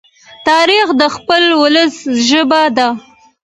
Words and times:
تاریخ 0.47 0.87
د 1.01 1.03
خپل 1.15 1.43
ولس 1.61 1.95
ژبه 2.27 2.63
ده. 2.77 2.87